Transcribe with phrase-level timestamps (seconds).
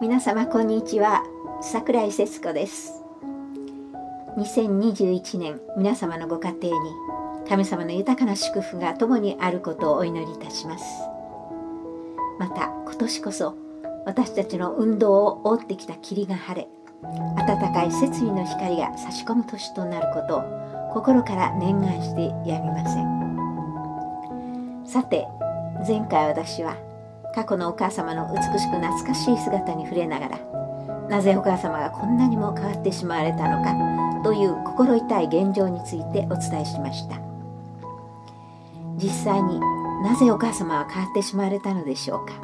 [0.00, 1.22] 皆様こんにちは。
[1.60, 3.02] 桜井節子です。
[4.38, 6.90] 2021年皆様のご家庭に
[7.46, 10.84] 神様の豊かな祝福が共にあることをお祈りいたします。
[12.38, 13.54] また今年こそ
[14.06, 16.68] 私たちの運動を覆ってきた霧が晴れ
[17.46, 24.86] 暖かい設備の光が差し込む年となることを心から念願してやみません。
[24.86, 25.28] さて
[25.86, 26.89] 前回私は
[27.34, 30.38] 過去のお母様の美しく懐かしい姿に触れながら
[31.08, 33.74] なぜお母様がこんなにも変わってしまわれたのか
[34.22, 37.16] という心痛い現状についてお伝えしました。
[38.96, 39.58] 実際に
[40.04, 42.34] なぜお母様は変わってしまわれたのでしょうか。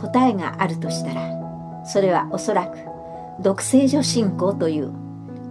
[0.00, 2.78] 答えがあるとしたらそれはおそらく
[3.42, 4.92] 独聖女信仰という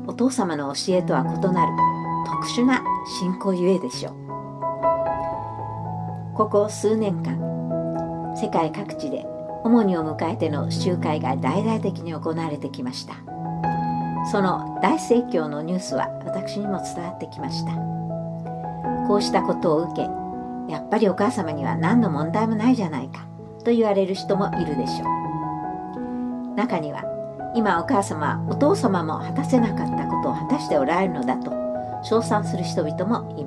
[0.07, 1.71] お父様の教えとは異なる
[2.25, 2.81] 特殊な
[3.19, 4.26] 信仰ゆえでしょう。
[6.37, 7.35] ここ数年間
[8.39, 9.25] 世界各地で
[9.63, 13.15] 主にを迎えての集会が大々的に行われてきました。
[14.31, 17.71] その大盛況のニュースは私にも伝わってきました。
[19.07, 20.01] こうしたことを受け
[20.71, 23.25] やっぱりお母様には何の問題もないじゃないか
[23.65, 26.53] と言われる人もいるでしょう。
[26.53, 27.01] 中には
[27.55, 31.51] 今お母様はお父様も果たせなかったことを果たしておられるのだと
[32.03, 33.46] 称賛する人々もいま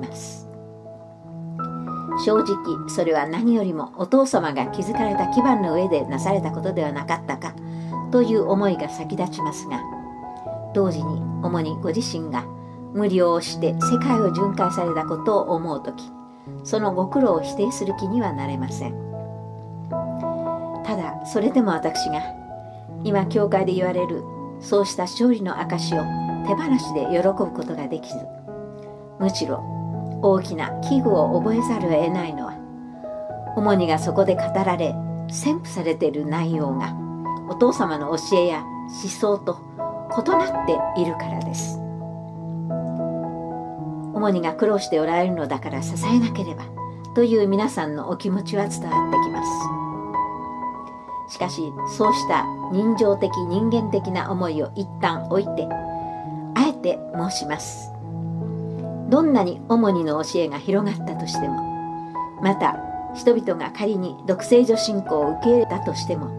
[2.25, 7.55] 正直それは何よりもお父様が築かれた基盤の上でなされたことではなかったか
[8.11, 9.81] という思いが先立ちますが
[10.73, 12.45] 同時に主にご自身が
[12.93, 16.11] 無理をして世界を巡回されたことを思う時
[16.63, 19.11] そのご苦労を否定する気にはなれません。
[20.91, 22.21] ただそれでも私が
[23.05, 24.23] 今教会で言われる
[24.59, 26.03] そうした勝利の証を
[26.45, 28.19] 手放しで喜ぶことができず
[29.17, 29.63] むしろ
[30.21, 32.61] 大きな危惧を覚えざるを得ないのは
[33.55, 34.95] 主にがそこで語られ
[35.29, 36.95] 宣布されている内容が
[37.49, 39.59] お父様の教えや思想と
[40.17, 41.79] 異なっているからです。
[44.13, 46.65] 主にが苦労しておられるのだから支えなければ
[47.15, 49.43] という皆さんのお気持ちは伝わってきま
[51.27, 51.33] す。
[51.33, 51.61] しかし
[51.97, 55.67] そうした人情的人間的な思いを一旦置いて
[56.55, 57.89] あえて申します。
[59.11, 61.55] どんなに主にの教えが広がったとしても
[62.41, 62.77] また
[63.13, 66.31] 人々が仮に独聖女信仰を受け入れたとしても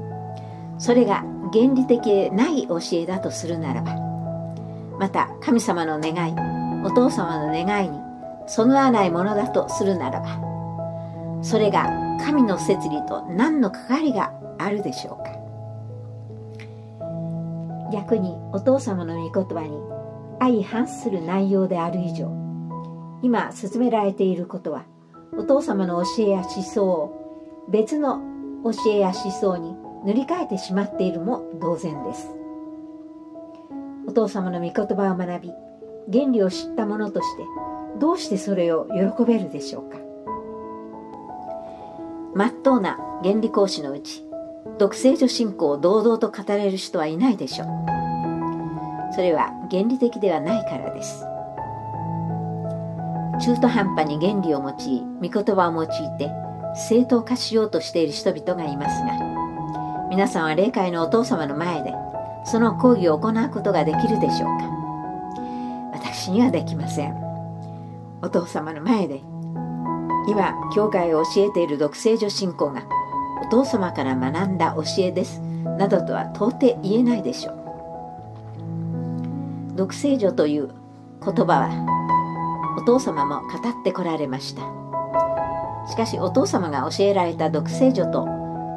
[0.78, 1.22] それが
[1.52, 3.94] 原理的でない教えだとするならば
[4.98, 6.34] また神様の願い
[6.84, 7.98] お父様の願いに
[8.46, 11.90] そぐわないものだとするならばそれが
[12.24, 15.42] 神の摂理と何の関わりがあるでしょうか。
[17.92, 19.76] 逆にお父様の御言葉に
[20.40, 22.41] 相反する内容である以上
[23.22, 24.84] 今進められていることは
[25.38, 28.20] お父様の教えや思想を別の
[28.64, 29.74] 教えや思想に
[30.04, 32.28] 塗り替えてしまっているも同然です。
[34.06, 35.50] お父様の御言葉を学び
[36.12, 37.44] 原理を知った者として
[37.98, 39.98] どうしてそれを喜べるでしょうか。
[42.34, 44.24] まっとうな原理講師のうち
[44.78, 47.68] 独聖女信仰を堂々と語れる人はいないでしょう。
[49.14, 51.24] それは原理的ではないからです。
[53.42, 55.88] 中途半端に原理を用い御言葉を用い
[56.18, 56.30] て
[56.88, 59.12] 正当化しようとしている人々がいますが
[60.10, 61.92] 皆さんは霊界のお父様の前で
[62.44, 64.70] その講義を行うことができるでしょうか？
[65.92, 67.14] 私にはできません。
[68.20, 69.20] お父様の前で
[70.28, 72.84] 今教会を教えている独聖女信仰が
[73.44, 77.58] お父様から学んだ教えですなどとは到底言えないでしょう。
[79.74, 80.68] 独聖女という
[81.24, 82.01] 言葉は
[82.76, 84.62] お父様も語ってこられました。
[85.88, 88.26] しかしお父様が教えられた独聖女と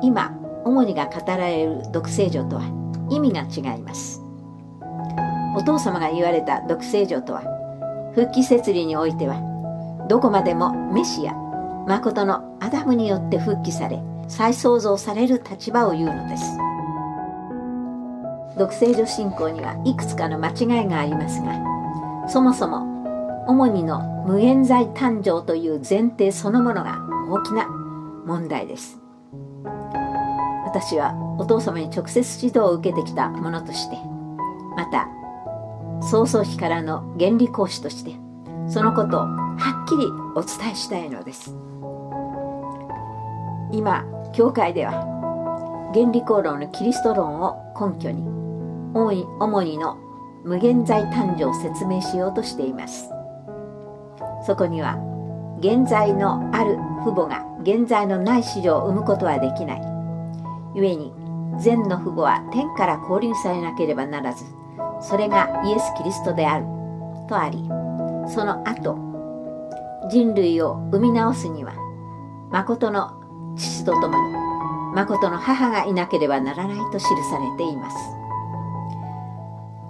[0.01, 0.35] 今
[0.65, 2.63] 主にが語られる独聖女とは
[3.09, 4.21] 意味が違います。
[5.55, 7.43] お父様が言われた独聖女とは
[8.15, 9.39] 復帰摂理においては
[10.09, 11.33] どこまでもメシア
[11.87, 16.43] 誠のアダムによって復帰され再創造される立場を言うのです。
[18.57, 21.59] 独聖女信仰にはいくつかの間違いがありますが
[22.29, 22.94] そもそも
[23.47, 26.99] 主にの無限在誕生という前提そのものが
[27.29, 27.67] 大きな
[28.25, 28.99] 問題です。
[30.65, 33.97] 私はお父様に直接指導を受けてきたものとして
[34.75, 35.07] また
[36.01, 38.11] 創創期からの原理講師として
[38.67, 40.05] そのことをはっきり
[40.35, 41.55] お伝えしたいのです。
[43.71, 44.03] 今
[44.33, 44.91] 教会では
[45.93, 48.27] 原理講論のキリスト論を根拠に
[48.93, 49.97] 主にの
[50.43, 53.14] 無限在誕生を説明しようとしています。
[54.45, 54.97] そこには
[55.59, 59.81] 現在のある父母が現在のない資料を生むことはできない。
[60.75, 61.13] 故に
[61.59, 64.43] 善の父母は天から降臨されなければならず
[65.01, 66.65] それがイエス・キリストである
[67.29, 67.57] とあり
[68.27, 68.97] その後
[70.09, 71.73] 人類を生み直すには
[72.51, 74.33] 誠の父と共に
[74.93, 77.97] 誠の母がいなければならないと記されています。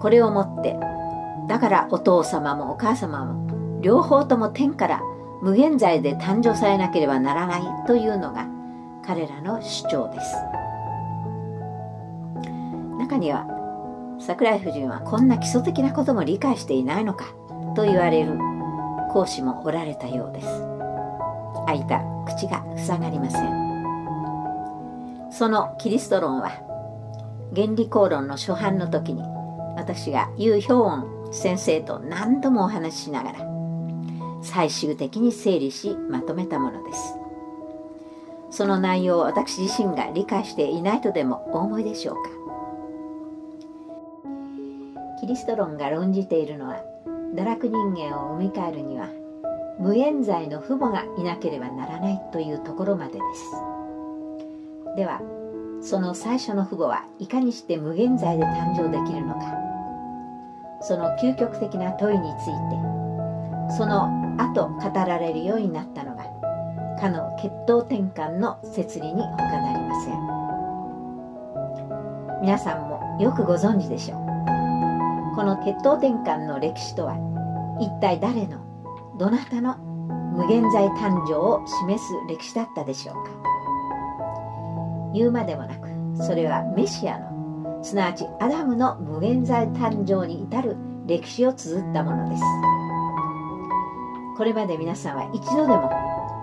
[0.00, 0.76] これをもって
[1.48, 3.45] だからお父様もお母様も
[3.80, 5.00] 両方とも天から
[5.42, 8.48] 無限罪で誕生されなければならないというのが
[9.04, 10.36] 彼らの主張です。
[12.98, 13.46] 中には
[14.18, 17.26] 桜井夫人はこんな基礎的なことも理解していないのか
[17.74, 18.38] と言われる
[19.12, 20.46] 講師もおられたようです。
[21.66, 23.66] 開いた口が塞がりません。
[25.30, 26.50] そのキリスト論は
[27.54, 29.22] 原理公論の初版の時に
[29.76, 33.55] 私がユー・ヒョウォン先生と何度もお話ししながら
[34.42, 37.16] 最終的に整理しまとめたものです。
[38.50, 42.30] その内容を私自身が理解していないとでもお思いでしょうか？
[45.20, 46.76] キリスト論が論じているのは
[47.34, 49.08] 堕落人間を生み変えるには
[49.80, 53.50] 無縁罪の父母がいなければならないというところまでです。
[54.96, 55.20] では
[55.82, 59.40] その最初の父母はいかにして無限罪で誕生できるのか？
[60.80, 62.52] その究極的な問いについて
[63.70, 64.08] その
[64.38, 66.24] 後語られるようになったのが
[67.00, 70.36] かの血統転換の摂理に他なりません
[72.42, 74.18] 皆さんもよくご存知でしょう。
[75.36, 77.16] この血統転換の歴史とは
[77.80, 78.58] 一体誰の
[79.18, 79.76] どなたの
[80.36, 83.30] 無限罪誕生を示す歴史だったでしょうか。
[85.14, 85.88] 言うまでもなく
[86.22, 90.76] それはメシアのすなわちアダムの無限罪誕生に至る
[91.06, 92.42] 歴史を綴ったものです。
[94.36, 95.90] これまで皆さんは一度でも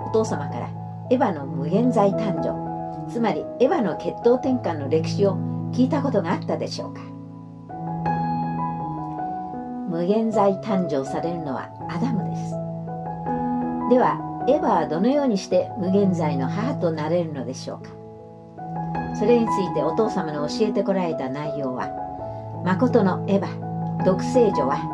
[0.08, 0.70] お父様から
[1.12, 2.64] エヴァの無限罪誕生
[3.12, 5.38] つまりエヴァの血統転換の歴史を
[5.72, 7.02] 聞いたことがあったでしょうか。
[9.90, 12.52] 無限罪誕生されるのはアダムです。
[13.90, 14.18] では
[14.48, 17.92] エヴァはどのようにして無限罪の母となれるのでしょうか。
[19.16, 21.90] それについてお父様の教えてこられた内容は
[22.66, 24.93] 誠のエヴァ独聖女は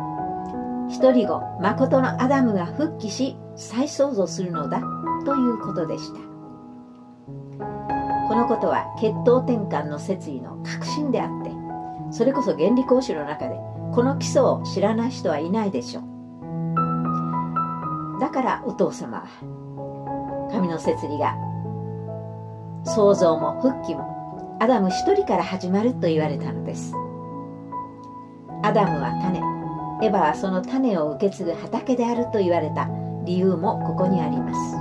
[0.90, 4.82] 一人後誠のアダムが復帰し再創造するのだ
[5.24, 6.20] ということでした。
[8.28, 11.50] このことは血統転換の説意の核心であって
[12.10, 13.56] それこそ原理講師の中で
[13.92, 16.04] この基礎を知らない人はいないでしょう。
[18.20, 21.36] だからお父様は神の摂理が
[22.84, 26.94] 創造も復帰もアダム一人から始まると言われたのです。
[28.62, 29.59] アダムは種
[30.02, 32.88] エヴァはその種を受け継ぐ畑であると言われた
[33.24, 34.76] 理由もここにあります。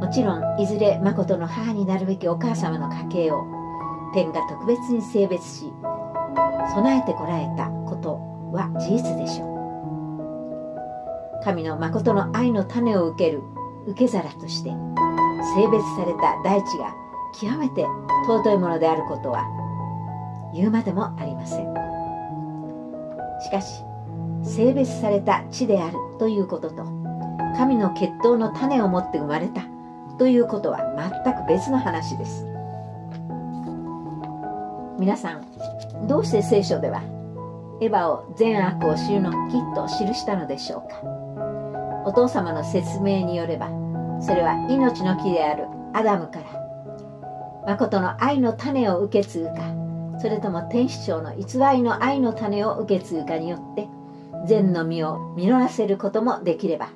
[0.00, 3.44] もちろんいずれ誠の母になるべきお母様の家系を
[4.14, 5.72] 天が特別に性別し
[6.72, 8.18] 備えてこられたこと
[8.52, 9.46] は事実でしょ
[11.40, 11.44] う。
[11.44, 13.42] 神の誠の愛の種を受ける
[13.86, 16.94] 受け皿として性別された大地が
[17.40, 17.86] 極めて
[18.26, 19.44] 尊いものであることは
[20.54, 21.89] 言うまでもありません。
[23.40, 23.82] しかし
[24.42, 26.84] 性別された地であるということと
[27.56, 29.62] 神の血統の種を持って生まれた
[30.18, 32.46] ということは全く別の話です。
[34.98, 37.00] 皆さんどうして聖書では
[37.80, 41.00] エヴァを善悪を知るのきっと記したのでしょうか？
[42.04, 43.68] お父様の説明によれば
[44.20, 49.79] それは命の木であるアダムから誠の愛の種を受け継ぐか
[50.20, 51.44] それとも天使長の偽
[51.76, 53.88] りの愛の種を受け継ぐかによって
[54.46, 56.90] 善の実を実らせることもできれば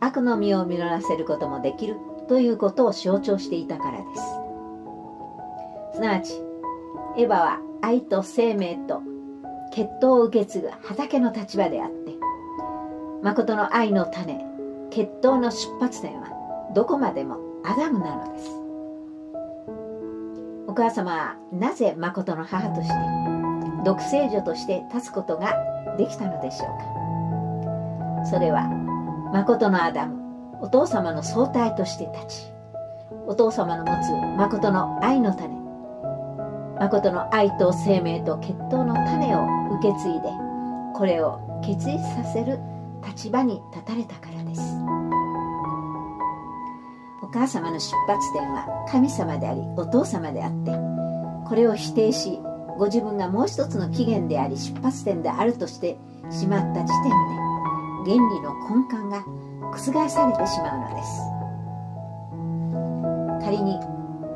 [0.00, 1.96] 悪の実を実らせることもできる
[2.28, 4.22] ということを象徴していたからです。
[5.94, 6.34] すなわち
[7.16, 9.02] エヴァは愛と生命と
[9.72, 12.12] 血統を受け継ぐ畑の立場であって
[13.22, 14.44] 誠の愛の種
[14.90, 16.28] 血統の出発点は
[16.74, 18.67] どこまでもアダムなのです。
[20.82, 22.94] 母様はなぜ誠の母として
[23.84, 25.54] 独聖女として立つことが
[25.96, 26.68] できたのでしょう
[28.22, 28.26] か？
[28.26, 28.68] それは
[29.32, 32.52] 誠のアダムお父様の総体として立ち
[33.26, 35.48] お父様の持つ誠の愛の種
[36.80, 39.44] 誠の愛と生命と血統の種を
[39.80, 40.28] 受け継いで
[40.94, 42.58] これを決意させる
[43.04, 44.60] 立場に立たれたからです。
[47.28, 50.72] お母様の出発点は神様でありお父様であって
[51.46, 52.40] これを否定し
[52.78, 55.98] ご自分がもう一つの起源であり出発点であるとして
[56.30, 57.48] しまった時点で
[58.04, 59.24] 原理の根幹が
[59.72, 61.20] 覆されてしまうのです。
[63.44, 63.78] 仮に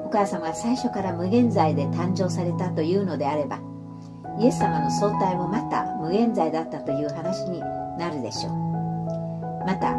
[0.04, 3.61] お母様が最初から無限罪で誕生されたというのであれば
[4.38, 7.61] イエス様の相対もまた無限罪だったという話に
[7.99, 8.52] なるでしょう。
[9.64, 9.94] また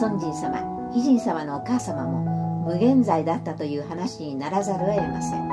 [0.00, 5.48] 孫人様非人様のお母様も無限罪だったという話にならざるを得ません。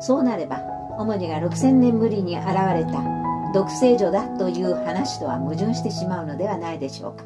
[0.00, 0.60] そうなれば
[0.98, 3.02] 主にが6000年ぶりに現れた
[3.52, 7.24] 独聖女だという話とは矛盾してしまうのではないでしょうか。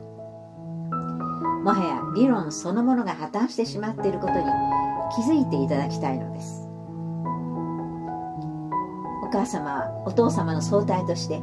[1.62, 4.40] もはや理論そのものが破綻してしまっていることに
[5.14, 6.68] 気づいていただきたいのです。
[9.22, 11.40] お母様はお父様の相対として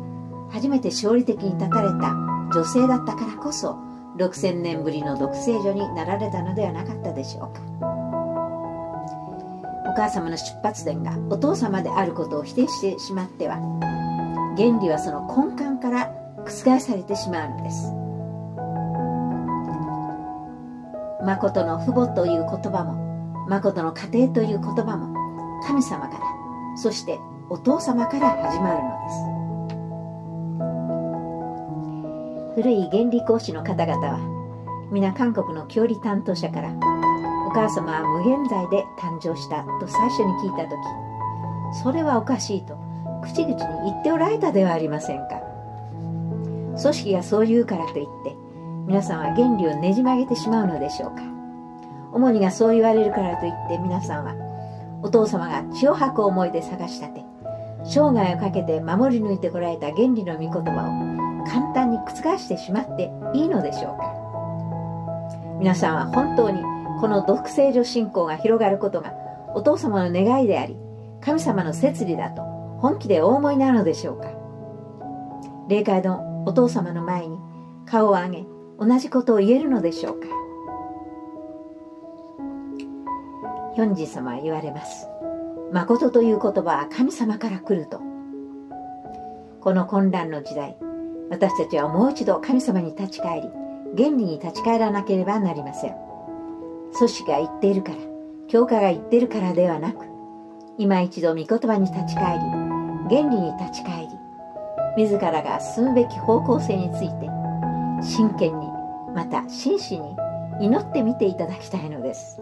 [0.52, 2.14] 初めて勝利的に立たれた
[2.54, 3.89] 女性だったからこそ
[4.20, 7.62] 6000年ぶりの独聖女になられたのではなかったでしょうか。
[9.90, 13.56] お母様の出発点がお父様であることを否定してしまっては
[14.56, 16.14] 原理はその根幹から
[16.46, 17.92] 覆されてしまうのです。
[21.26, 25.16] 誠の父母という言葉も誠の家庭という言葉も
[25.64, 26.24] 神様から
[26.78, 29.39] そしてお父様から始まるのです。
[32.62, 34.20] 古い原理講師の方々は
[34.92, 36.68] 皆韓国の教理担当者から
[37.48, 40.76] お母様は無限罪で誕生したと最初に聞いた時
[41.82, 42.78] それはおかしいと
[43.24, 45.40] 口々に言っておられたではありませんか
[46.82, 48.36] 組織がそう言うからといって
[48.88, 51.24] 皆さんは原理をねじ曲げてしまうのでしょうか
[52.12, 54.36] 主にがそう言われるからといって皆さんは
[55.02, 57.24] お父様が血を吐く思いで探し立て
[57.86, 65.58] 生涯をかけて守り抜いてこられた原理の御言葉を簡単に覆してしまっていいのでしょうか。
[65.60, 66.62] 皆さんは本当に
[67.02, 69.14] この独聖女信仰が広がることが
[69.56, 70.78] お父様の願いであり
[71.22, 72.44] 神様の摂理だと
[72.80, 74.30] 本気でお思いなのでしょうか。
[75.68, 77.38] 霊界のお父様の前に
[77.86, 78.46] 顔を上げ
[78.80, 80.28] 同じことを言えるのでしょうか。
[83.76, 85.08] ヒョンジ様は言われます。
[85.72, 88.02] 誠という言葉は神様から来ると。
[89.62, 90.78] この混乱の時代
[91.30, 93.50] 私たちはもう一度神様に立ち返り
[93.98, 95.96] 原理に立ち返らなければなりません。
[96.98, 97.98] 組織が言っているから
[98.48, 100.06] 教科が言っているからではなく
[100.78, 102.42] 今一度御言葉に立ち返り
[103.16, 104.08] 原理に立ち返り
[104.98, 107.28] 自らが進むべき方向性について
[108.02, 108.68] 真剣に
[109.14, 112.42] また真摯に祈ってみていただきたいのです。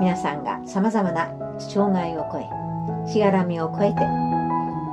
[0.00, 4.00] 皆さんがさまざまな障害を超えしがらみを超えて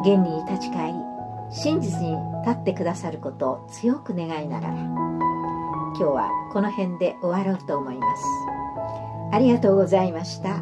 [0.03, 0.94] 原理に立ち返り
[1.51, 2.15] 真実に
[2.46, 8.24] 立ってくださることを強く願いながら今日はこの辺で終わろうと思います
[9.34, 10.62] ありがとうございました。